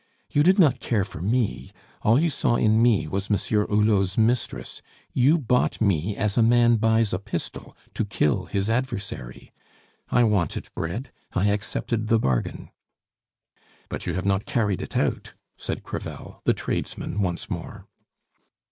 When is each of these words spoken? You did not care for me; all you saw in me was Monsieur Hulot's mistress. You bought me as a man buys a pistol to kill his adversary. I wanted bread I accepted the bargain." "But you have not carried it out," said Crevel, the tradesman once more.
You 0.31 0.41
did 0.41 0.57
not 0.57 0.79
care 0.79 1.03
for 1.05 1.21
me; 1.21 1.71
all 2.01 2.19
you 2.19 2.31
saw 2.31 2.55
in 2.55 2.81
me 2.81 3.07
was 3.07 3.29
Monsieur 3.29 3.67
Hulot's 3.67 4.17
mistress. 4.17 4.81
You 5.13 5.37
bought 5.37 5.79
me 5.79 6.15
as 6.17 6.37
a 6.37 6.41
man 6.41 6.77
buys 6.77 7.13
a 7.13 7.19
pistol 7.19 7.77
to 7.93 8.03
kill 8.03 8.45
his 8.45 8.67
adversary. 8.67 9.51
I 10.09 10.23
wanted 10.23 10.71
bread 10.73 11.11
I 11.33 11.49
accepted 11.51 12.07
the 12.07 12.17
bargain." 12.17 12.71
"But 13.89 14.07
you 14.07 14.15
have 14.15 14.25
not 14.25 14.45
carried 14.47 14.81
it 14.81 14.97
out," 14.97 15.35
said 15.55 15.83
Crevel, 15.83 16.41
the 16.45 16.53
tradesman 16.55 17.21
once 17.21 17.47
more. 17.47 17.85